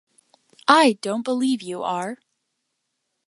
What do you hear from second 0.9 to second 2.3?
don't believe you are!